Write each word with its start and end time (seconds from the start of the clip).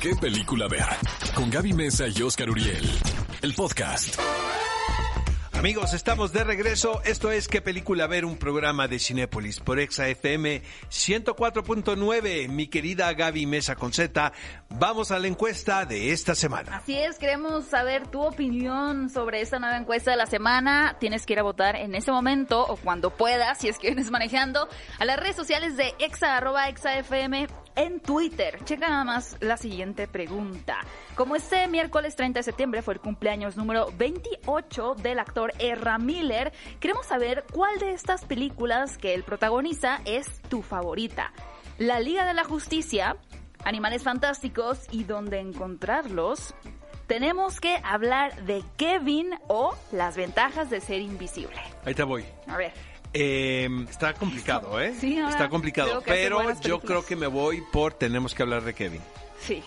qué 0.00 0.14
película 0.16 0.68
ver. 0.68 0.86
Con 1.34 1.50
Gaby 1.50 1.72
Mesa 1.72 2.06
y 2.08 2.22
Oscar 2.22 2.50
Uriel. 2.50 2.88
El 3.42 3.54
podcast. 3.54 4.18
Amigos, 5.52 5.94
estamos 5.94 6.32
de 6.32 6.44
regreso. 6.44 7.00
Esto 7.04 7.30
es 7.30 7.48
¿Qué 7.48 7.62
película 7.62 8.06
ver? 8.06 8.26
Un 8.26 8.36
programa 8.36 8.88
de 8.88 8.98
Cinépolis 8.98 9.58
por 9.58 9.80
Exa 9.80 10.06
FM 10.08 10.62
104.9. 10.90 12.48
Mi 12.48 12.66
querida 12.68 13.12
Gaby 13.14 13.46
Mesa 13.46 13.74
Conceta, 13.74 14.32
vamos 14.68 15.10
a 15.10 15.18
la 15.18 15.28
encuesta 15.28 15.86
de 15.86 16.12
esta 16.12 16.34
semana. 16.34 16.76
Así 16.76 16.96
es, 16.96 17.18
queremos 17.18 17.64
saber 17.64 18.06
tu 18.08 18.20
opinión 18.20 19.08
sobre 19.08 19.40
esta 19.40 19.58
nueva 19.58 19.78
encuesta 19.78 20.10
de 20.10 20.18
la 20.18 20.26
semana. 20.26 20.96
Tienes 21.00 21.24
que 21.24 21.32
ir 21.32 21.38
a 21.38 21.42
votar 21.42 21.74
en 21.76 21.94
este 21.94 22.12
momento 22.12 22.64
o 22.66 22.76
cuando 22.76 23.10
puedas, 23.10 23.58
si 23.58 23.68
es 23.68 23.78
que 23.78 23.88
vienes 23.88 24.10
manejando, 24.10 24.68
a 24.98 25.04
las 25.06 25.18
redes 25.18 25.36
sociales 25.36 25.76
de 25.76 25.94
Exa, 25.98 26.36
arroba 26.36 26.68
Exa 26.68 26.98
FM 26.98 27.48
en 27.76 28.00
Twitter. 28.00 28.58
Checa 28.64 28.88
nada 28.88 29.04
más 29.04 29.36
la 29.40 29.56
siguiente 29.56 30.08
pregunta. 30.08 30.78
Como 31.14 31.36
este 31.36 31.68
miércoles 31.68 32.16
30 32.16 32.40
de 32.40 32.42
septiembre 32.42 32.82
fue 32.82 32.94
el 32.94 33.00
cumpleaños 33.00 33.56
número 33.56 33.92
28 33.96 34.96
del 34.96 35.18
actor 35.18 35.52
Erra 35.58 35.98
Miller, 35.98 36.52
queremos 36.80 37.06
saber 37.06 37.44
cuál 37.52 37.78
de 37.78 37.92
estas 37.92 38.24
películas 38.24 38.98
que 38.98 39.14
él 39.14 39.22
protagoniza 39.22 40.00
es 40.04 40.26
tu 40.48 40.62
favorita. 40.62 41.32
La 41.78 42.00
Liga 42.00 42.26
de 42.26 42.34
la 42.34 42.44
Justicia, 42.44 43.16
Animales 43.64 44.02
Fantásticos 44.02 44.80
y 44.90 45.04
dónde 45.04 45.38
encontrarlos. 45.40 46.54
Tenemos 47.06 47.60
que 47.60 47.78
hablar 47.84 48.44
de 48.46 48.64
Kevin 48.76 49.30
o 49.46 49.74
las 49.92 50.16
ventajas 50.16 50.70
de 50.70 50.80
ser 50.80 51.00
invisible. 51.00 51.60
Ahí 51.84 51.94
te 51.94 52.02
voy. 52.02 52.24
A 52.48 52.56
ver. 52.56 52.72
Eh, 53.18 53.68
está 53.88 54.12
complicado, 54.14 54.78
¿eh? 54.80 54.94
Sí, 54.98 55.16
ahora 55.18 55.30
está 55.30 55.48
complicado, 55.48 56.02
pero 56.04 56.40
yo 56.60 56.80
creo 56.80 57.04
que 57.04 57.16
me 57.16 57.26
voy 57.26 57.62
por 57.72 57.94
tenemos 57.94 58.34
que 58.34 58.42
hablar 58.42 58.62
de 58.62 58.74
Kevin. 58.74 59.00
Sí. 59.40 59.62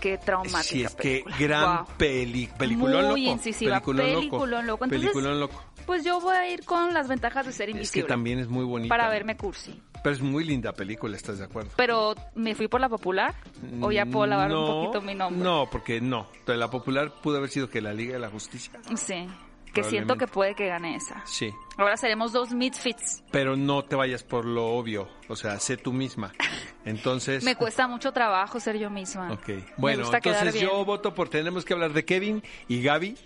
Qué 0.00 0.16
traumática 0.16 0.62
Sí, 0.62 0.82
es 0.82 0.94
que 0.94 1.22
película. 1.24 1.36
gran 1.38 1.76
Wow. 1.84 1.86
peli, 1.98 2.48
peliculón 2.58 3.08
Muy 3.10 3.20
loco. 3.24 3.32
incisiva, 3.36 3.80
peliculón 3.80 4.66
loco. 4.66 4.84
Entonces, 4.84 5.00
Peliculón 5.10 5.40
loco. 5.40 5.62
Pues 5.84 6.02
yo 6.04 6.18
voy 6.20 6.34
a 6.36 6.48
ir 6.50 6.64
con 6.64 6.94
las 6.94 7.06
ventajas 7.08 7.44
de 7.44 7.52
ser 7.52 7.68
Es 7.68 7.74
invisible. 7.74 8.02
que 8.02 8.08
también 8.08 8.38
es 8.38 8.48
muy 8.48 8.64
bonita. 8.64 8.88
Para 8.94 9.10
verme 9.10 9.36
cursi. 9.36 9.78
Pero 10.02 10.14
es 10.16 10.22
muy 10.22 10.44
linda 10.44 10.72
película, 10.72 11.14
¿estás 11.16 11.38
de 11.38 11.44
acuerdo? 11.44 11.70
Pero, 11.76 12.14
¿me 12.34 12.54
fui 12.54 12.68
por 12.68 12.80
la 12.80 12.88
popular? 12.88 13.34
¿O 13.82 13.90
ya 13.92 14.06
puedo 14.06 14.26
lavar 14.26 14.52
un 14.52 14.66
poquito 14.66 15.02
mi 15.02 15.14
nombre? 15.14 15.42
No, 15.44 15.68
porque 15.70 16.00
no. 16.00 16.28
La 16.46 16.70
popular 16.70 17.12
pudo 17.22 17.36
haber 17.38 17.50
sido 17.50 17.68
que 17.68 17.80
la 17.82 17.92
Liga 17.92 18.14
de 18.14 18.18
la 18.20 18.30
Justicia. 18.30 18.72
Sí. 18.96 19.26
Que 19.74 19.84
siento 19.84 20.16
que 20.16 20.26
puede 20.26 20.54
que 20.54 20.66
gane 20.68 20.96
esa. 20.96 21.22
Sí. 21.26 21.52
Ahora 21.76 21.96
seremos 21.96 22.32
dos 22.32 22.52
misfits. 22.52 23.22
Pero 23.30 23.56
no 23.56 23.82
te 23.82 23.96
vayas 23.96 24.22
por 24.22 24.44
lo 24.44 24.66
obvio. 24.66 25.08
O 25.28 25.36
sea, 25.36 25.58
sé 25.58 25.76
tú 25.76 25.92
misma. 25.92 26.32
Entonces. 26.84 27.44
Me 27.44 27.56
cuesta 27.56 27.88
mucho 27.88 28.12
trabajo 28.12 28.60
ser 28.60 28.78
yo 28.78 28.90
misma. 28.90 29.32
Ok. 29.32 29.50
Bueno, 29.76 30.10
entonces 30.12 30.60
yo 30.60 30.84
voto 30.84 31.14
por 31.14 31.28
tenemos 31.28 31.64
que 31.64 31.72
hablar 31.72 31.92
de 31.92 32.04
Kevin 32.04 32.42
y 32.68 32.82
Gaby. 32.82 33.16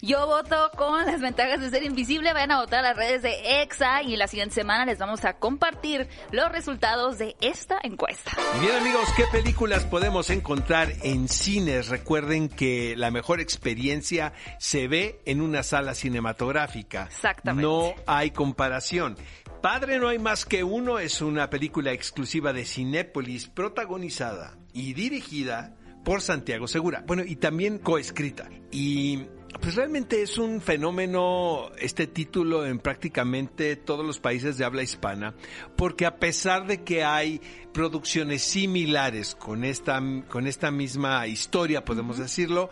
Yo 0.00 0.26
voto 0.28 0.70
con 0.76 1.06
las 1.06 1.20
ventajas 1.20 1.60
de 1.60 1.70
ser 1.70 1.82
invisible. 1.82 2.32
Vayan 2.32 2.52
a 2.52 2.60
votar 2.60 2.84
a 2.84 2.88
las 2.90 2.96
redes 2.96 3.22
de 3.22 3.62
EXA 3.62 4.02
y 4.02 4.16
la 4.16 4.28
siguiente 4.28 4.54
semana 4.54 4.84
les 4.84 4.98
vamos 4.98 5.24
a 5.24 5.34
compartir 5.34 6.08
los 6.30 6.52
resultados 6.52 7.18
de 7.18 7.34
esta 7.40 7.80
encuesta. 7.82 8.30
Y 8.56 8.60
Bien 8.60 8.76
amigos, 8.76 9.08
¿qué 9.16 9.24
películas 9.32 9.84
podemos 9.86 10.30
encontrar 10.30 10.92
en 11.02 11.28
cines? 11.28 11.88
Recuerden 11.88 12.48
que 12.48 12.94
la 12.96 13.10
mejor 13.10 13.40
experiencia 13.40 14.32
se 14.58 14.86
ve 14.86 15.20
en 15.24 15.40
una 15.40 15.64
sala 15.64 15.94
cinematográfica. 15.94 17.04
Exactamente. 17.06 17.68
No 17.68 17.92
hay 18.06 18.30
comparación. 18.30 19.16
Padre 19.60 19.98
no 19.98 20.06
hay 20.06 20.20
más 20.20 20.44
que 20.44 20.62
uno 20.62 21.00
es 21.00 21.20
una 21.20 21.50
película 21.50 21.90
exclusiva 21.90 22.52
de 22.52 22.64
Cinépolis 22.64 23.48
protagonizada 23.48 24.56
y 24.72 24.94
dirigida 24.94 25.74
por 26.04 26.22
Santiago 26.22 26.68
Segura. 26.68 27.02
Bueno, 27.04 27.24
y 27.24 27.34
también 27.34 27.78
coescrita. 27.78 28.48
Y 28.70 29.26
pues 29.60 29.74
realmente 29.74 30.22
es 30.22 30.38
un 30.38 30.60
fenómeno 30.60 31.70
este 31.78 32.06
título 32.06 32.66
en 32.66 32.78
prácticamente 32.78 33.76
todos 33.76 34.04
los 34.04 34.20
países 34.20 34.58
de 34.58 34.64
habla 34.64 34.82
hispana, 34.82 35.34
porque 35.76 36.06
a 36.06 36.16
pesar 36.16 36.66
de 36.66 36.84
que 36.84 37.04
hay 37.04 37.40
producciones 37.72 38.42
similares 38.42 39.34
con 39.34 39.64
esta, 39.64 40.02
con 40.28 40.46
esta 40.46 40.70
misma 40.70 41.26
historia, 41.26 41.84
podemos 41.84 42.18
decirlo, 42.18 42.70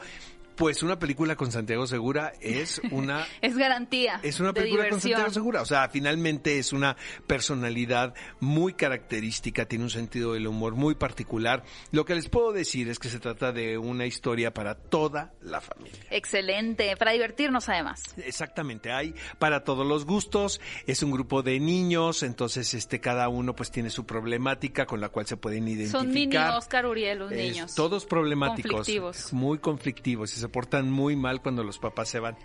pues 0.56 0.82
una 0.82 0.98
película 0.98 1.36
con 1.36 1.52
Santiago 1.52 1.86
Segura 1.86 2.32
es 2.40 2.80
una 2.90 3.26
Es 3.42 3.56
garantía. 3.56 4.20
es 4.22 4.40
una 4.40 4.52
de 4.52 4.60
película 4.62 4.88
con. 4.88 5.00
Santiago 5.00 5.30
Segura. 5.30 5.62
O 5.62 5.66
sea, 5.66 5.88
finalmente 5.88 6.58
es 6.58 6.72
una 6.72 6.96
personalidad 7.26 8.14
muy 8.40 8.72
característica, 8.74 9.66
tiene 9.66 9.84
un 9.84 9.90
sentido 9.90 10.32
del 10.32 10.46
humor 10.46 10.74
muy 10.74 10.94
particular. 10.94 11.62
Lo 11.92 12.04
que 12.04 12.14
les 12.14 12.28
puedo 12.28 12.52
decir 12.52 12.88
es 12.88 12.98
que 12.98 13.08
se 13.08 13.18
trata 13.20 13.52
de 13.52 13.78
una 13.78 14.06
historia 14.06 14.52
para 14.54 14.74
toda 14.74 15.32
la 15.42 15.60
familia. 15.60 16.00
Excelente. 16.10 16.96
Para 16.96 17.12
divertirnos 17.12 17.68
además. 17.68 18.02
Exactamente, 18.16 18.92
hay 18.92 19.14
para 19.38 19.64
todos 19.64 19.86
los 19.86 20.04
gustos, 20.06 20.60
es 20.86 21.02
un 21.02 21.10
grupo 21.10 21.42
de 21.42 21.60
niños, 21.60 22.22
entonces 22.22 22.72
este 22.74 23.00
cada 23.00 23.28
uno 23.28 23.54
pues 23.54 23.70
tiene 23.70 23.90
su 23.90 24.06
problemática 24.06 24.86
con 24.86 25.00
la 25.00 25.08
cual 25.10 25.26
se 25.26 25.36
pueden 25.36 25.68
identificar. 25.68 26.00
Son 26.02 26.12
mini 26.12 26.36
Oscar 26.36 26.86
Uriel, 26.86 27.18
los 27.18 27.32
Es 27.32 27.38
niños. 27.38 27.74
todos 27.74 28.06
problemáticos, 28.06 28.72
Conflictivos. 28.72 29.32
muy 29.32 29.58
conflictivos 29.58 30.34
se 30.46 30.52
portan 30.52 30.92
muy 30.92 31.16
mal 31.16 31.42
cuando 31.42 31.64
los 31.64 31.80
papás 31.80 32.08
se 32.08 32.20
van. 32.20 32.36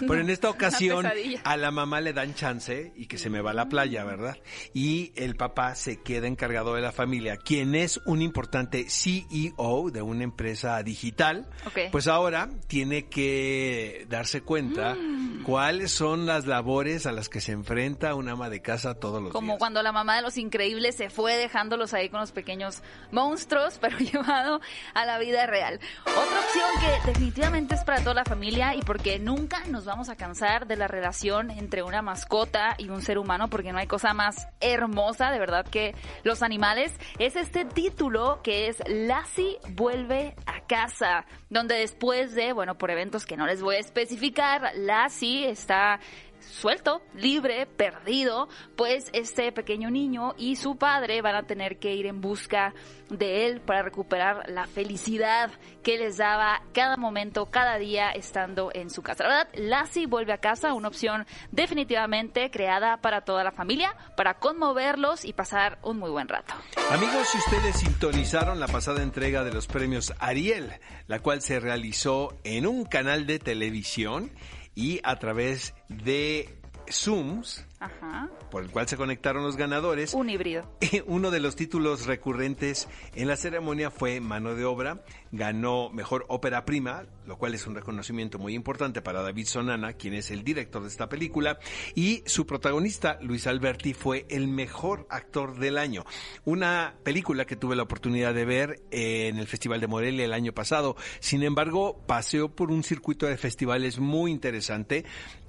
Pero 0.00 0.20
en 0.20 0.30
esta 0.30 0.50
ocasión 0.50 1.06
a 1.44 1.56
la 1.56 1.70
mamá 1.70 2.00
le 2.00 2.12
dan 2.12 2.34
chance 2.34 2.92
y 2.96 3.06
que 3.06 3.18
se 3.18 3.30
me 3.30 3.40
va 3.40 3.50
a 3.50 3.54
la 3.54 3.68
playa, 3.68 4.04
¿verdad? 4.04 4.36
Y 4.74 5.12
el 5.16 5.36
papá 5.36 5.74
se 5.74 6.00
queda 6.02 6.26
encargado 6.26 6.74
de 6.74 6.80
la 6.82 6.92
familia, 6.92 7.36
quien 7.36 7.74
es 7.74 7.98
un 8.06 8.22
importante 8.22 8.86
CEO 8.88 9.90
de 9.90 10.02
una 10.02 10.24
empresa 10.24 10.82
digital. 10.82 11.48
Ok. 11.66 11.78
Pues 11.92 12.06
ahora 12.06 12.48
tiene 12.66 13.06
que 13.08 14.06
darse 14.08 14.42
cuenta 14.42 14.94
Mm. 14.94 15.42
cuáles 15.44 15.92
son 15.92 16.26
las 16.26 16.46
labores 16.46 17.06
a 17.06 17.12
las 17.12 17.28
que 17.28 17.40
se 17.40 17.52
enfrenta 17.52 18.14
una 18.14 18.32
ama 18.32 18.50
de 18.50 18.60
casa 18.62 18.94
todos 18.94 19.22
los 19.22 19.32
Como 19.32 19.52
días. 19.52 19.58
cuando 19.58 19.82
la 19.82 19.92
mamá 19.92 20.16
de 20.16 20.22
los 20.22 20.36
increíbles 20.38 20.96
se 20.96 21.10
fue 21.10 21.36
dejándolos 21.36 21.94
ahí 21.94 22.08
con 22.08 22.20
los 22.20 22.32
pequeños 22.32 22.82
monstruos, 23.12 23.78
pero 23.80 23.98
llevado 23.98 24.60
a 24.94 25.04
la 25.06 25.18
vida 25.18 25.46
real. 25.46 25.80
Otra 26.02 26.40
opción 26.40 26.66
que 26.80 27.08
definitivamente 27.10 27.74
es 27.74 27.84
para 27.84 28.00
toda 28.00 28.14
la 28.14 28.24
familia 28.24 28.74
y 28.74 28.82
porque 28.82 29.18
nunca 29.18 29.62
nos 29.70 29.84
vamos 29.84 30.08
a 30.08 30.16
cansar 30.16 30.66
de 30.66 30.76
la 30.76 30.88
relación 30.88 31.50
entre 31.50 31.82
una 31.82 32.02
mascota 32.02 32.74
y 32.78 32.88
un 32.88 33.02
ser 33.02 33.18
humano, 33.18 33.48
porque 33.48 33.72
no 33.72 33.78
hay 33.78 33.86
cosa 33.86 34.14
más 34.14 34.48
hermosa, 34.60 35.30
de 35.30 35.38
verdad, 35.38 35.66
que 35.66 35.94
los 36.22 36.42
animales, 36.42 36.92
es 37.18 37.36
este 37.36 37.64
título 37.64 38.40
que 38.42 38.68
es 38.68 38.76
Lassie 38.86 39.58
vuelve 39.70 40.34
a 40.46 40.60
casa, 40.66 41.26
donde 41.50 41.74
después 41.76 42.34
de, 42.34 42.52
bueno, 42.52 42.78
por 42.78 42.90
eventos 42.90 43.26
que 43.26 43.36
no 43.36 43.46
les 43.46 43.62
voy 43.62 43.76
a 43.76 43.80
especificar, 43.80 44.72
Lassie 44.76 45.48
está 45.50 46.00
suelto, 46.40 47.02
libre, 47.14 47.66
perdido, 47.66 48.48
pues 48.76 49.10
este 49.12 49.52
pequeño 49.52 49.90
niño 49.90 50.34
y 50.36 50.56
su 50.56 50.76
padre 50.76 51.22
van 51.22 51.36
a 51.36 51.42
tener 51.44 51.78
que 51.78 51.94
ir 51.94 52.06
en 52.06 52.20
busca 52.20 52.74
de 53.10 53.46
él 53.46 53.60
para 53.60 53.82
recuperar 53.82 54.48
la 54.48 54.66
felicidad 54.66 55.50
que 55.82 55.98
les 55.98 56.18
daba 56.18 56.62
cada 56.72 56.96
momento, 56.96 57.46
cada 57.46 57.78
día 57.78 58.10
estando 58.10 58.70
en 58.74 58.90
su 58.90 59.02
casa. 59.02 59.24
La 59.24 59.30
verdad, 59.30 59.48
Lassie 59.54 60.06
vuelve 60.06 60.32
a 60.32 60.38
casa, 60.38 60.74
una 60.74 60.88
opción 60.88 61.26
definitivamente 61.50 62.50
creada 62.50 62.98
para 62.98 63.22
toda 63.22 63.44
la 63.44 63.52
familia, 63.52 63.94
para 64.16 64.34
conmoverlos 64.34 65.24
y 65.24 65.32
pasar 65.32 65.78
un 65.82 65.98
muy 65.98 66.10
buen 66.10 66.28
rato. 66.28 66.54
Amigos, 66.90 67.28
si 67.28 67.38
ustedes 67.38 67.76
sintonizaron 67.76 68.60
la 68.60 68.66
pasada 68.66 69.02
entrega 69.02 69.44
de 69.44 69.52
los 69.52 69.66
premios 69.66 70.12
Ariel, 70.18 70.72
la 71.06 71.20
cual 71.20 71.40
se 71.40 71.60
realizó 71.60 72.36
en 72.44 72.66
un 72.66 72.84
canal 72.84 73.26
de 73.26 73.38
televisión 73.38 74.30
y 74.78 75.00
a 75.02 75.18
través 75.18 75.74
de 75.88 76.48
Zooms, 76.88 77.66
Ajá. 77.80 78.28
por 78.50 78.64
el 78.64 78.70
cual 78.70 78.88
se 78.88 78.96
conectaron 78.96 79.44
los 79.44 79.56
ganadores. 79.56 80.12
Un 80.14 80.30
híbrido. 80.30 80.64
Uno 81.06 81.30
de 81.30 81.38
los 81.38 81.54
títulos 81.54 82.06
recurrentes 82.06 82.88
en 83.14 83.28
la 83.28 83.36
ceremonia 83.36 83.90
fue 83.90 84.20
Mano 84.20 84.54
de 84.54 84.64
Obra. 84.64 85.04
Ganó 85.30 85.90
Mejor 85.90 86.24
Ópera 86.28 86.64
Prima, 86.64 87.04
lo 87.26 87.36
cual 87.36 87.54
es 87.54 87.66
un 87.66 87.74
reconocimiento 87.74 88.38
muy 88.38 88.54
importante 88.54 89.02
para 89.02 89.22
David 89.22 89.46
Sonana, 89.46 89.92
quien 89.92 90.14
es 90.14 90.30
el 90.30 90.42
director 90.42 90.82
de 90.82 90.88
esta 90.88 91.08
película. 91.08 91.58
Y 91.94 92.22
su 92.26 92.46
protagonista, 92.46 93.18
Luis 93.20 93.46
Alberti, 93.46 93.94
fue 93.94 94.26
el 94.28 94.48
mejor 94.48 95.06
actor 95.10 95.58
del 95.58 95.78
año. 95.78 96.04
Una 96.44 96.94
película 97.04 97.44
que 97.44 97.56
tuve 97.56 97.76
la 97.76 97.84
oportunidad 97.84 98.34
de 98.34 98.44
ver 98.44 98.82
en 98.90 99.38
el 99.38 99.46
Festival 99.46 99.80
de 99.80 99.86
Morelia 99.86 100.24
el 100.24 100.32
año 100.32 100.52
pasado. 100.52 100.96
Sin 101.20 101.42
embargo, 101.42 102.02
paseó 102.06 102.48
por 102.48 102.72
un 102.72 102.82
circuito 102.82 103.26
de 103.26 103.36
festivales 103.36 103.98
muy 103.98 104.32
interesante. 104.32 105.04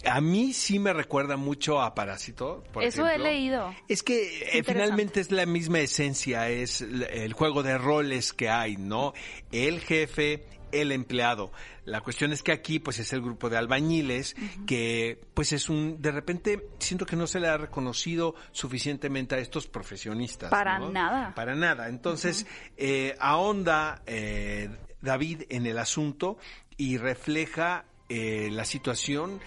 A 0.06 0.22
mí 0.22 0.54
sí 0.54 0.78
me 0.78 0.94
recuerda 0.94 1.38
mucho 1.38 1.82
a 1.82 1.96
Para 1.96 2.19
Parásito, 2.20 2.64
por 2.74 2.84
Eso 2.84 3.08
he 3.08 3.18
leído. 3.18 3.74
Es 3.88 4.04
que 4.04 4.44
eh, 4.52 4.64
finalmente 4.64 5.22
es 5.22 5.32
la 5.32 5.46
misma 5.46 5.80
esencia, 5.80 6.50
es 6.50 6.82
el 6.82 7.32
juego 7.34 7.64
de 7.64 7.78
roles 7.78 8.34
que 8.34 8.50
hay, 8.50 8.76
¿no? 8.76 9.14
El 9.54 9.80
jefe, 9.80 10.44
el 10.74 10.92
empleado. 10.92 11.54
La 11.86 12.02
cuestión 12.02 12.34
es 12.34 12.44
que 12.44 12.52
aquí 12.52 12.80
pues 12.80 13.00
es 13.00 13.14
el 13.14 13.22
grupo 13.22 13.50
de 13.50 13.58
albañiles 13.58 14.36
que 14.68 15.20
pues 15.34 15.54
es 15.54 15.70
un 15.70 16.02
de 16.02 16.12
repente 16.12 16.68
siento 16.78 17.06
que 17.06 17.16
no 17.16 17.26
se 17.26 17.40
le 17.40 17.48
ha 17.48 17.58
reconocido 17.58 18.36
suficientemente 18.52 19.36
a 19.36 19.38
estos 19.40 19.68
profesionistas. 19.68 20.52
Para 20.52 20.78
¿no? 20.78 20.92
nada. 20.92 21.34
Para 21.36 21.56
nada. 21.56 21.88
Entonces 21.88 22.46
eh, 22.76 23.16
ahonda 23.20 24.04
eh, 24.06 24.70
David 25.02 25.44
en 25.50 25.66
el 25.66 25.80
asunto 25.80 26.38
y 26.76 26.98
refleja 26.98 27.86
eh, 28.10 28.50
la 28.52 28.66
situación 28.66 29.40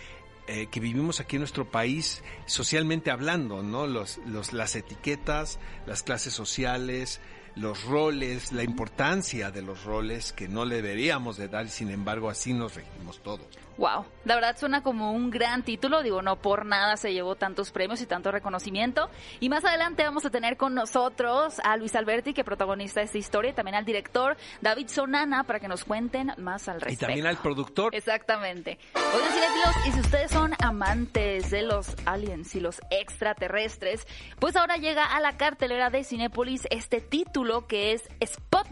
eh, 0.47 0.67
que 0.67 0.81
vivimos 0.81 1.21
aquí 1.21 1.37
en 1.37 1.41
nuestro 1.41 1.71
país 1.71 2.23
socialmente 2.47 3.11
hablando, 3.11 3.63
¿no? 3.63 3.87
Los, 3.87 4.19
los, 4.27 4.53
las 4.53 4.75
etiquetas, 4.75 5.59
las 5.87 6.03
clases 6.03 6.33
sociales, 6.33 7.21
los 7.57 7.85
roles, 7.85 8.53
la 8.53 8.63
importancia 8.63 9.51
de 9.51 9.63
los 9.63 9.85
roles 9.85 10.33
que 10.33 10.49
no 10.49 10.65
le 10.65 10.77
deberíamos 10.77 11.37
de 11.37 11.49
dar 11.49 11.67
y 11.67 11.69
sin 11.71 11.91
embargo 11.91 12.31
así 12.31 12.53
nos 12.53 12.75
regimos 12.75 13.23
todos. 13.23 13.47
Wow, 13.79 14.05
la 14.27 14.35
verdad 14.35 14.57
suena 14.59 14.83
como 14.83 15.13
un 15.13 15.31
gran 15.31 15.63
título, 15.63 16.03
digo, 16.03 16.21
no 16.21 16.37
por 16.37 16.67
nada 16.67 16.99
se 16.99 17.15
llevó 17.15 17.37
tantos 17.37 17.71
premios 17.73 18.03
y 18.03 18.07
tanto 18.07 18.31
reconocimiento. 18.31 19.09
Y 19.41 19.49
más 19.49 19.65
adelante 19.65 20.05
vamos 20.05 20.27
a 20.27 20.31
tener 20.31 20.59
con 20.59 20.75
nosotros 20.75 21.59
a 21.65 21.79
Luis 21.79 21.95
Alberti, 21.97 22.35
que 22.35 22.45
protagoniza 22.45 23.01
esta 23.01 23.17
historia, 23.17 23.51
y 23.53 23.55
también 23.55 23.75
al 23.75 23.87
director 23.87 24.37
David 24.61 24.89
Sonana, 24.89 25.45
para 25.45 25.59
que 25.59 25.69
nos 25.69 25.85
cuenten 25.85 26.33
más 26.37 26.69
al 26.69 26.77
Y 26.77 26.81
respecto. 26.81 27.07
también 27.07 27.27
al 27.27 27.39
productor. 27.39 27.95
Exactamente. 27.95 28.79
Oigan, 28.95 29.33
cinéfilos, 29.33 29.87
y 29.87 29.93
si 29.93 30.01
ustedes 30.01 30.31
son 30.31 30.53
amantes 30.63 31.51
de 31.51 31.63
los 31.63 31.97
aliens 32.05 32.55
y 32.55 32.61
los 32.61 32.79
extraterrestres, 32.91 34.07
pues 34.39 34.55
ahora 34.55 34.77
llega 34.77 35.05
a 35.07 35.19
la 35.21 35.39
cartelera 35.39 35.89
de 35.89 36.05
Cinépolis 36.05 36.67
este 36.71 37.01
título 37.01 37.42
que 37.67 37.93
es 37.93 38.03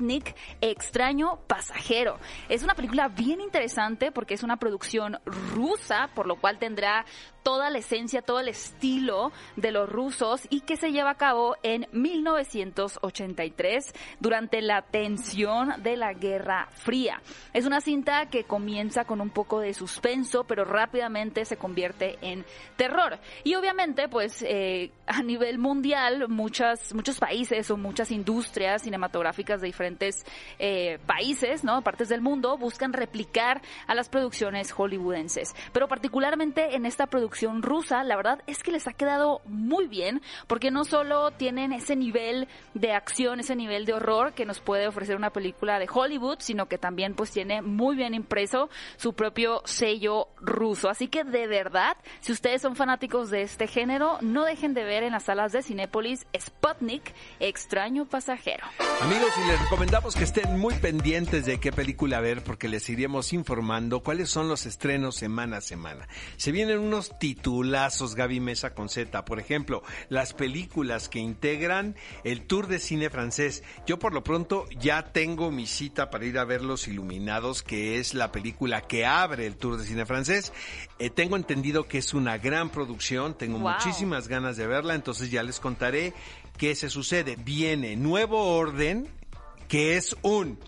Sputnik, 0.00 0.34
Extraño 0.62 1.40
Pasajero. 1.46 2.18
Es 2.48 2.62
una 2.62 2.74
película 2.74 3.08
bien 3.08 3.40
interesante 3.40 4.10
porque 4.10 4.34
es 4.34 4.42
una 4.42 4.56
producción 4.56 5.18
rusa, 5.26 6.08
por 6.14 6.26
lo 6.26 6.36
cual 6.36 6.58
tendrá 6.58 7.04
toda 7.42 7.70
la 7.70 7.78
esencia, 7.78 8.20
todo 8.22 8.40
el 8.40 8.48
estilo 8.48 9.32
de 9.56 9.72
los 9.72 9.88
rusos 9.88 10.42
y 10.50 10.60
que 10.60 10.76
se 10.76 10.92
lleva 10.92 11.10
a 11.10 11.16
cabo 11.16 11.56
en 11.62 11.86
1983 11.92 13.94
durante 14.20 14.62
la 14.62 14.82
tensión 14.82 15.82
de 15.82 15.96
la 15.96 16.12
Guerra 16.12 16.68
Fría. 16.70 17.20
Es 17.52 17.66
una 17.66 17.80
cinta 17.80 18.26
que 18.26 18.44
comienza 18.44 19.04
con 19.04 19.20
un 19.20 19.30
poco 19.30 19.58
de 19.60 19.74
suspenso, 19.74 20.44
pero 20.44 20.64
rápidamente 20.64 21.44
se 21.44 21.56
convierte 21.56 22.18
en 22.20 22.44
terror. 22.76 23.18
Y 23.44 23.54
obviamente, 23.54 24.08
pues 24.08 24.44
eh, 24.46 24.90
a 25.06 25.22
nivel 25.22 25.58
mundial, 25.58 26.28
muchos 26.28 26.92
países 27.18 27.70
o 27.70 27.76
muchas 27.76 28.10
industrias 28.10 28.82
cinematográficas 28.82 29.60
de 29.60 29.68
diferentes 29.68 29.89
eh, 30.58 30.98
países, 31.06 31.64
¿no? 31.64 31.82
Partes 31.82 32.08
del 32.08 32.20
mundo, 32.20 32.56
buscan 32.58 32.92
replicar 32.92 33.62
a 33.86 33.94
las 33.94 34.08
producciones 34.08 34.72
hollywoodenses. 34.72 35.54
Pero 35.72 35.88
particularmente 35.88 36.76
en 36.76 36.86
esta 36.86 37.06
producción 37.06 37.62
rusa, 37.62 38.02
la 38.04 38.16
verdad 38.16 38.42
es 38.46 38.62
que 38.62 38.72
les 38.72 38.86
ha 38.86 38.92
quedado 38.92 39.40
muy 39.44 39.86
bien, 39.86 40.22
porque 40.46 40.70
no 40.70 40.84
solo 40.84 41.30
tienen 41.32 41.72
ese 41.72 41.96
nivel 41.96 42.48
de 42.74 42.92
acción, 42.92 43.40
ese 43.40 43.56
nivel 43.56 43.84
de 43.86 43.94
horror 43.94 44.32
que 44.32 44.46
nos 44.46 44.60
puede 44.60 44.86
ofrecer 44.86 45.16
una 45.16 45.30
película 45.30 45.78
de 45.78 45.88
Hollywood, 45.92 46.38
sino 46.40 46.66
que 46.66 46.78
también 46.78 47.14
pues 47.14 47.30
tiene 47.30 47.62
muy 47.62 47.96
bien 47.96 48.14
impreso 48.14 48.70
su 48.96 49.14
propio 49.14 49.62
sello 49.64 50.28
ruso. 50.40 50.88
Así 50.88 51.08
que 51.08 51.24
de 51.24 51.46
verdad, 51.46 51.96
si 52.20 52.32
ustedes 52.32 52.62
son 52.62 52.76
fanáticos 52.76 53.30
de 53.30 53.42
este 53.42 53.66
género, 53.66 54.18
no 54.20 54.44
dejen 54.44 54.74
de 54.74 54.84
ver 54.84 55.02
en 55.02 55.12
las 55.12 55.24
salas 55.24 55.52
de 55.52 55.62
Cinépolis 55.62 56.26
Sputnik, 56.38 57.14
Extraño 57.38 58.06
Pasajero. 58.06 58.64
Amigos, 59.00 59.30
y 59.36 59.48
les 59.48 59.60
recomendamos 59.80 60.14
que 60.14 60.24
estén 60.24 60.58
muy 60.58 60.74
pendientes 60.74 61.46
de 61.46 61.58
qué 61.58 61.72
película 61.72 62.20
ver 62.20 62.44
porque 62.44 62.68
les 62.68 62.86
iremos 62.90 63.32
informando 63.32 64.02
cuáles 64.02 64.28
son 64.28 64.46
los 64.46 64.66
estrenos 64.66 65.16
semana 65.16 65.56
a 65.56 65.60
semana. 65.62 66.06
Se 66.36 66.52
vienen 66.52 66.80
unos 66.80 67.18
titulazos 67.18 68.14
Gaby 68.14 68.40
Mesa 68.40 68.74
con 68.74 68.90
Z, 68.90 69.24
por 69.24 69.40
ejemplo, 69.40 69.82
las 70.10 70.34
películas 70.34 71.08
que 71.08 71.18
integran 71.18 71.96
el 72.24 72.42
Tour 72.42 72.66
de 72.66 72.78
Cine 72.78 73.08
francés. 73.08 73.64
Yo 73.86 73.98
por 73.98 74.12
lo 74.12 74.22
pronto 74.22 74.66
ya 74.78 75.14
tengo 75.14 75.50
mi 75.50 75.66
cita 75.66 76.10
para 76.10 76.26
ir 76.26 76.38
a 76.38 76.44
ver 76.44 76.60
Los 76.60 76.86
Iluminados, 76.86 77.62
que 77.62 77.98
es 77.98 78.12
la 78.12 78.30
película 78.32 78.82
que 78.82 79.06
abre 79.06 79.46
el 79.46 79.56
Tour 79.56 79.78
de 79.78 79.86
Cine 79.86 80.04
francés. 80.04 80.52
Eh, 80.98 81.08
tengo 81.08 81.36
entendido 81.36 81.88
que 81.88 81.96
es 81.96 82.12
una 82.12 82.36
gran 82.36 82.68
producción, 82.68 83.32
tengo 83.32 83.58
Wow. 83.58 83.72
muchísimas 83.72 84.28
ganas 84.28 84.58
de 84.58 84.66
verla, 84.66 84.94
entonces 84.94 85.30
ya 85.30 85.42
les 85.42 85.58
contaré 85.58 86.12
qué 86.58 86.74
se 86.74 86.90
sucede. 86.90 87.36
Viene 87.36 87.96
Nuevo 87.96 88.58
Orden, 88.58 89.08
que 89.70 89.96
es 89.96 90.16
un 90.22 90.58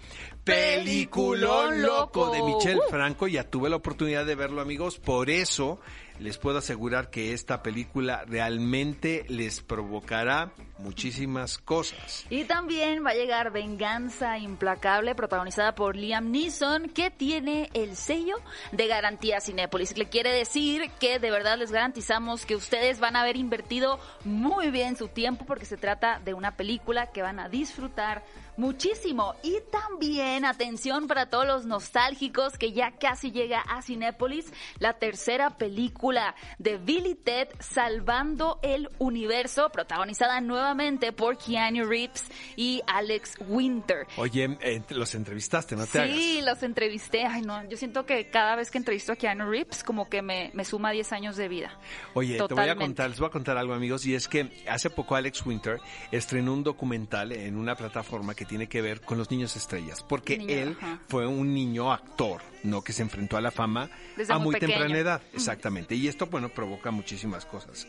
peliculón 0.44 1.82
loco 1.82 2.30
de 2.30 2.40
Michel. 2.40 2.80
Franco. 2.88 3.26
Ya 3.26 3.42
tuve 3.42 3.68
la 3.68 3.76
oportunidad 3.76 4.24
de 4.24 4.36
verlo, 4.36 4.60
amigos. 4.60 5.00
Por 5.00 5.28
eso 5.28 5.80
les 6.20 6.38
puedo 6.38 6.58
asegurar 6.58 7.10
que 7.10 7.32
esta 7.32 7.64
película 7.64 8.24
realmente 8.28 9.24
les 9.28 9.60
provocará 9.60 10.52
muchísimas 10.78 11.58
cosas. 11.58 12.24
Y 12.30 12.44
también 12.44 13.04
va 13.04 13.10
a 13.10 13.14
llegar 13.14 13.50
Venganza 13.50 14.38
Implacable, 14.38 15.16
protagonizada 15.16 15.74
por 15.74 15.96
Liam 15.96 16.30
Neeson, 16.30 16.90
que 16.90 17.10
tiene 17.10 17.70
el 17.74 17.96
sello 17.96 18.36
de 18.70 18.86
garantía 18.86 19.40
Cinépolis. 19.40 19.98
Le 19.98 20.08
quiere 20.08 20.32
decir 20.32 20.92
que 21.00 21.18
de 21.18 21.30
verdad 21.32 21.58
les 21.58 21.72
garantizamos 21.72 22.46
que 22.46 22.54
ustedes 22.54 23.00
van 23.00 23.16
a 23.16 23.22
haber 23.22 23.36
invertido 23.36 23.98
muy 24.24 24.70
bien 24.70 24.96
su 24.96 25.08
tiempo 25.08 25.44
porque 25.44 25.64
se 25.64 25.76
trata 25.76 26.20
de 26.20 26.34
una 26.34 26.56
película 26.56 27.10
que 27.10 27.22
van 27.22 27.40
a 27.40 27.48
disfrutar 27.48 28.22
muchísimo. 28.56 29.34
Y 29.42 29.56
también, 29.70 30.44
atención 30.44 31.06
para 31.06 31.26
todos 31.26 31.46
los 31.46 31.66
nostálgicos 31.66 32.58
que 32.58 32.72
ya 32.72 32.92
casi 32.98 33.30
llega 33.32 33.60
a 33.60 33.82
Cinépolis, 33.82 34.52
la 34.78 34.94
tercera 34.94 35.50
película 35.58 36.34
de 36.58 36.78
Billy 36.78 37.14
Ted 37.14 37.48
Salvando 37.60 38.58
el 38.62 38.88
Universo, 38.98 39.70
protagonizada 39.70 40.40
nuevamente 40.40 41.12
por 41.12 41.36
Keanu 41.38 41.84
Reeves 41.84 42.24
y 42.56 42.82
Alex 42.86 43.36
Winter. 43.48 44.06
Oye, 44.16 44.56
eh, 44.60 44.82
los 44.90 45.14
entrevistaste, 45.14 45.76
no 45.76 45.86
te 45.86 45.92
Sí, 46.06 46.38
hagas. 46.40 46.54
los 46.54 46.62
entrevisté. 46.62 47.24
Ay, 47.24 47.42
no, 47.42 47.64
yo 47.68 47.76
siento 47.76 48.04
que 48.06 48.28
cada 48.30 48.56
vez 48.56 48.70
que 48.70 48.78
entrevisto 48.78 49.12
a 49.12 49.16
Keanu 49.16 49.48
Reeves, 49.50 49.82
como 49.84 50.08
que 50.08 50.22
me, 50.22 50.50
me 50.54 50.64
suma 50.64 50.90
10 50.90 51.12
años 51.12 51.36
de 51.36 51.48
vida. 51.48 51.78
Oye, 52.14 52.34
te 52.34 52.38
voy 52.42 52.44
a 52.44 52.48
Totalmente. 52.48 52.84
contar, 52.84 53.10
les 53.10 53.18
voy 53.18 53.26
a 53.28 53.30
contar 53.30 53.56
algo, 53.56 53.74
amigos, 53.74 54.04
y 54.06 54.14
es 54.14 54.28
que 54.28 54.62
hace 54.68 54.90
poco 54.90 55.14
Alex 55.16 55.44
Winter 55.46 55.80
estrenó 56.10 56.52
un 56.52 56.62
documental 56.62 57.32
en 57.32 57.56
una 57.56 57.74
plataforma 57.74 58.34
que 58.34 58.41
tiene 58.44 58.68
que 58.68 58.82
ver 58.82 59.00
con 59.00 59.18
los 59.18 59.30
niños 59.30 59.56
estrellas, 59.56 60.02
porque 60.08 60.38
Niño, 60.38 60.52
él 60.54 60.76
ajá. 60.80 61.00
fue 61.08 61.26
un 61.26 61.52
niño 61.54 61.92
actor, 61.92 62.40
¿no? 62.62 62.82
Que 62.82 62.92
se 62.92 63.02
enfrentó 63.02 63.36
a 63.36 63.40
la 63.40 63.50
fama 63.50 63.90
Desde 64.16 64.32
a 64.32 64.38
muy 64.38 64.54
temprana 64.58 64.98
edad, 64.98 65.22
exactamente. 65.34 65.94
Y 65.94 66.08
esto, 66.08 66.26
bueno, 66.26 66.48
provoca 66.48 66.90
muchísimas 66.90 67.44
cosas. 67.44 67.86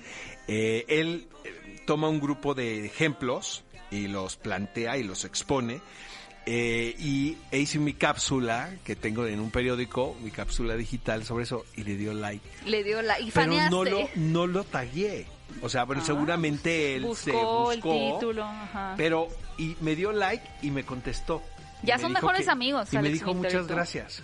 Eh, 0.47 0.85
él 0.87 1.27
eh, 1.43 1.81
toma 1.85 2.09
un 2.09 2.19
grupo 2.19 2.53
de 2.53 2.85
ejemplos 2.85 3.63
y 3.91 4.07
los 4.07 4.37
plantea 4.37 4.97
y 4.97 5.03
los 5.03 5.25
expone. 5.25 5.81
eh, 6.45 6.93
y 6.99 7.37
e 7.51 7.59
hice 7.59 7.79
mi 7.79 7.93
cápsula 7.93 8.75
que 8.83 8.95
tengo 8.97 9.25
en 9.27 9.39
un 9.39 9.49
periódico, 9.51 10.15
mi 10.21 10.29
cápsula 10.31 10.75
digital 10.75 11.23
sobre 11.23 11.43
eso, 11.45 11.63
y 11.77 11.83
le 11.83 11.95
dio 11.95 12.13
like. 12.13 12.45
Le 12.65 12.83
dio. 12.83 12.99
Y 13.01 13.31
Pero 13.31 13.31
faneaste. 13.31 13.71
no 13.71 13.83
lo, 13.85 14.09
no 14.15 14.47
lo 14.47 14.63
tagué. 14.65 15.25
O 15.61 15.69
sea, 15.69 15.83
bueno, 15.85 16.01
Ah, 16.01 16.05
seguramente 16.05 16.95
él 16.95 17.03
se 17.15 17.31
buscó, 17.31 17.63
buscó. 17.65 17.93
el 17.93 18.13
título. 18.13 18.43
ajá. 18.43 18.93
Pero, 18.97 19.27
y 19.57 19.75
me 19.81 19.95
dio 19.95 20.11
like 20.11 20.43
y 20.61 20.71
me 20.71 20.83
contestó. 20.83 21.41
Ya 21.83 21.95
me 21.97 22.01
son 22.03 22.13
mejores 22.13 22.45
que- 22.45 22.51
amigos, 22.51 22.91
Y 22.93 22.97
me 22.97 23.09
dijo 23.09 23.31
Winter 23.31 23.51
muchas 23.53 23.67
tú". 23.67 23.73
gracias. 23.73 24.23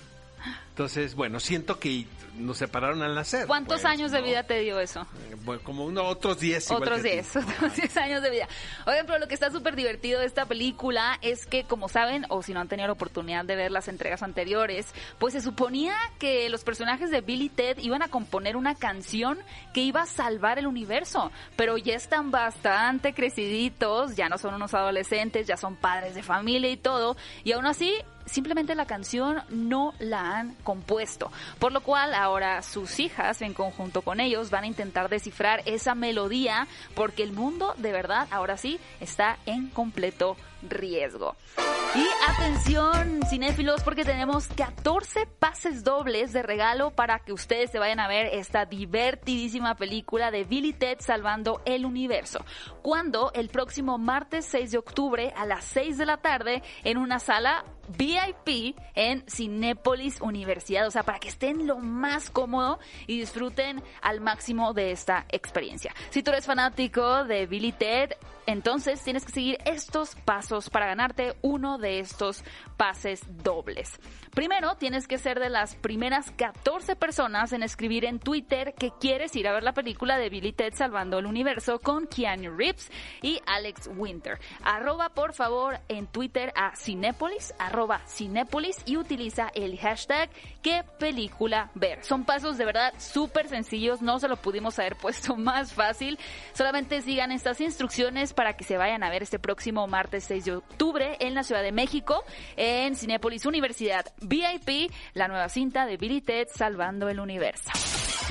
Entonces, 0.70 1.16
bueno, 1.16 1.40
siento 1.40 1.80
que 1.80 2.06
nos 2.36 2.58
separaron 2.58 3.02
al 3.02 3.14
nacer. 3.14 3.48
¿Cuántos 3.48 3.82
pues, 3.82 3.86
años 3.86 4.12
de 4.12 4.22
vida 4.22 4.44
te 4.44 4.60
dio 4.62 4.80
eso? 4.80 5.02
Eh, 5.02 5.36
Bueno, 5.44 5.62
como 5.64 5.86
uno, 5.86 6.04
otros 6.04 6.40
10. 6.40 6.72
igual 6.72 6.84
Otros 6.84 7.02
que 7.02 7.20
a 7.20 7.22
ti. 7.22 7.30
10, 7.34 7.36
otros 7.58 7.76
10 7.76 7.98
años 7.98 8.22
de 8.22 8.30
vida. 8.30 8.48
Oigan, 8.86 9.06
pero 9.06 9.20
lo 9.20 9.28
que 9.28 9.34
está 9.34 9.52
súper 9.52 9.76
divertido 9.76 10.20
de 10.20 10.26
esta 10.26 10.46
película 10.46 11.18
es 11.22 11.46
que, 11.46 11.64
como 11.64 11.90
saben, 11.90 12.26
o 12.30 12.42
si 12.42 12.54
no 12.54 12.62
han 12.62 12.68
tenido 12.68 12.88
la 12.88 12.94
oportunidad 12.94 13.46
de 13.46 13.56
ver 13.56 13.72
las 13.72 13.88
entregas 13.88 14.24
anteriores, 14.24 14.88
pues 15.18 15.34
se 15.34 15.42
suponía 15.42 15.96
que 16.18 16.50
los 16.50 16.64
personajes 16.64 17.12
de 17.12 17.22
Billy 17.22 17.50
Ted 17.50 17.78
iban 17.80 18.02
a 18.02 18.08
componer 18.08 18.56
una 18.56 18.76
canción 18.76 19.40
que 19.74 19.82
iba 19.82 20.04
a 20.04 20.06
salvar 20.06 20.60
el 20.60 20.68
universo, 20.68 21.32
pero 21.56 21.78
ya 21.78 21.96
están 21.96 22.32
bastante 22.32 23.14
creciditos, 23.14 24.16
ya 24.16 24.30
no 24.30 24.38
son 24.38 24.54
unos 24.54 24.74
adolescentes, 24.74 25.48
ya 25.48 25.58
son 25.58 25.76
padres 25.76 26.16
de 26.16 26.24
familia 26.24 26.70
y 26.70 26.78
todo, 26.78 27.18
y 27.44 27.52
aún 27.52 27.66
así 27.66 27.94
simplemente 28.30 28.76
la 28.76 28.86
canción 28.86 29.42
no 29.50 29.94
la 30.00 30.38
han 30.38 30.56
compuesto. 30.64 31.32
Por 31.60 31.72
lo 31.72 31.82
cual 31.82 32.14
ahora 32.14 32.62
sus 32.62 33.00
hijas, 33.00 33.42
en 33.42 33.54
conjunto 33.54 34.02
con 34.02 34.20
ellos, 34.20 34.50
van 34.52 34.64
a 34.64 34.68
intentar 34.68 35.10
descifrar 35.10 35.62
esa 35.66 35.96
melodía 35.96 36.68
porque 36.96 37.24
el 37.24 37.32
mundo 37.32 37.74
de 37.78 37.92
verdad 37.92 38.28
ahora 38.32 38.58
sí 38.58 38.80
está 39.00 39.38
en 39.46 39.68
completo 39.70 40.38
riesgo. 40.62 41.36
Y 41.96 42.08
atención, 42.32 43.22
cinéfilos, 43.28 43.82
porque 43.82 44.06
tenemos 44.06 44.48
14 44.48 45.26
pases 45.26 45.84
dobles 45.84 46.34
de 46.34 46.44
regalo 46.44 46.92
para 46.92 47.20
que 47.20 47.34
ustedes 47.34 47.72
se 47.72 47.80
vayan 47.80 48.00
a 48.00 48.08
ver 48.08 48.28
esta 48.28 48.66
divertidísima 48.66 49.76
película 49.76 50.30
de 50.30 50.44
Billy 50.44 50.74
Ted 50.74 50.98
Salvando 51.00 51.62
el 51.66 51.86
Universo. 51.86 52.46
Cuando 52.84 53.32
el 53.34 53.50
próximo 53.50 53.98
martes 53.98 54.46
6 54.46 54.72
de 54.72 54.78
octubre 54.78 55.34
a 55.36 55.48
las 55.48 55.66
6 55.66 55.98
de 55.98 56.06
la 56.06 56.18
tarde 56.18 56.62
en 56.84 56.98
una 56.98 57.18
sala 57.18 57.66
VIP 57.90 58.76
en 58.96 59.24
Cinépolis 59.28 60.22
Universidad, 60.22 60.88
o 60.88 60.92
sea, 60.92 61.04
para 61.04 61.20
que 61.20 61.30
estén 61.30 61.68
lo 61.68 61.78
más 61.78 62.30
cómodo 62.30 62.80
y 63.08 63.20
disfruten 63.20 63.82
al 64.02 64.22
máximo 64.22 64.74
de 64.74 64.92
esta 64.92 65.26
experiencia. 65.30 65.94
Si 66.10 66.24
tú 66.24 66.32
eres 66.32 66.46
fanático 66.46 67.24
de 67.26 67.46
Billy 67.46 67.72
Ted, 67.72 68.12
entonces 68.46 69.02
tienes 69.04 69.26
que 69.26 69.32
seguir 69.32 69.58
estos 69.66 70.16
pasos 70.16 70.70
para 70.70 70.88
ganarte 70.88 71.36
uno 71.42 71.78
de 71.78 72.00
estos 72.00 72.44
pases 72.80 73.22
dobles. 73.44 73.92
Primero, 74.34 74.76
tienes 74.76 75.06
que 75.06 75.18
ser 75.18 75.38
de 75.42 75.50
las 75.50 75.76
primeras 75.76 76.32
14 76.32 76.96
personas 76.96 77.52
en 77.52 77.62
escribir 77.62 78.06
en 78.06 78.20
Twitter 78.20 78.74
que 78.74 78.94
quieres 79.02 79.36
ir 79.36 79.50
a 79.50 79.52
ver 79.52 79.64
la 79.64 79.74
película 79.74 80.18
de 80.18 80.30
Billy 80.30 80.54
Ted 80.54 80.74
Salvando 80.74 81.20
el 81.20 81.26
Universo 81.26 81.80
con 81.80 82.08
Keanu 82.08 82.56
Reeves 82.56 82.90
y 83.22 83.42
Alex 83.46 83.90
Winter. 83.98 84.40
Arroba 84.64 85.10
por 85.10 85.34
favor 85.34 85.80
en 85.90 86.08
Twitter 86.08 86.54
a 86.56 86.74
Cinépolis, 86.78 87.54
arroba 87.60 88.00
Cinépolis 88.08 88.78
y 88.86 88.96
utiliza 88.96 89.52
el 89.56 89.78
hashtag 89.78 90.30
qué 90.62 90.86
película 91.00 91.72
ver. 91.76 92.02
Son 92.06 92.24
pasos 92.24 92.58
de 92.58 92.64
verdad 92.64 92.94
súper 92.98 93.50
sencillos, 93.50 94.02
no 94.02 94.20
se 94.20 94.30
lo 94.30 94.38
pudimos 94.38 94.80
haber 94.80 94.96
puesto 95.02 95.36
más 95.36 95.74
fácil. 95.74 96.18
Solamente 96.54 97.02
sigan 97.02 97.34
estas 97.34 97.60
instrucciones 97.60 98.34
para 98.34 98.54
que 98.54 98.64
se 98.64 98.78
vayan 98.78 99.04
a 99.04 99.10
ver 99.10 99.24
este 99.24 99.38
próximo 99.38 99.86
martes 99.88 100.24
6 100.26 100.46
de 100.46 100.56
octubre 100.56 101.18
en 101.20 101.34
la 101.34 101.44
Ciudad 101.44 101.62
de 101.62 101.74
México 101.74 102.24
en 102.70 102.96
Cinépolis 102.96 103.46
Universidad 103.46 104.06
VIP, 104.22 104.92
la 105.14 105.28
nueva 105.28 105.50
cinta 105.50 105.86
de 105.86 105.98
Billy 105.98 106.22
Ted 106.22 106.48
Salvando 106.54 107.10
el 107.10 107.20
Universo. 107.20 107.70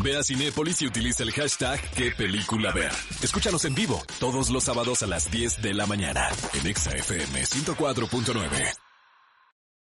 Ve 0.02 0.16
a 0.16 0.23
Cinépolis 0.23 0.80
y 0.83 0.87
utiliza 0.87 1.25
el 1.25 1.33
hashtag 1.33 1.80
qué 1.97 2.12
película 2.12 2.73
ver. 2.73 2.92
Escúchanos 3.21 3.64
en 3.64 3.75
vivo 3.75 4.00
todos 4.21 4.50
los 4.50 4.64
sábados 4.64 5.02
a 5.02 5.07
las 5.09 5.30
10 5.30 5.61
de 5.61 5.75
la 5.75 5.87
mañana 5.87 6.28
en 6.54 6.66
ExaFM 6.68 7.42
104.9. 7.42 8.88